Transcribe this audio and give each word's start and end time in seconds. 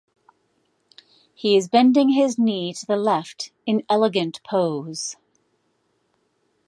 He 1.35 1.55
is 1.57 1.67
bending 1.67 2.09
his 2.09 2.39
knee 2.39 2.73
to 2.73 2.87
the 2.87 2.95
left 2.95 3.51
in 3.67 3.83
elegant 3.87 4.41
pose. 4.43 5.15